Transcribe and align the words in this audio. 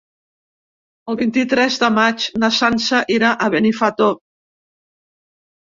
El 1.13 1.19
vint-i-tres 1.19 1.77
de 1.85 1.91
maig 1.99 2.25
na 2.45 2.49
Sança 2.61 3.03
irà 3.19 3.35
a 3.49 3.53
Benifato. 3.59 4.13